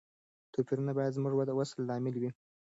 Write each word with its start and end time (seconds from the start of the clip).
توپیرونه 0.53 0.91
باید 0.97 1.15
زموږ 1.17 1.33
د 1.47 1.51
وصل 1.59 1.79
لامل 1.89 2.15
وي. 2.21 2.31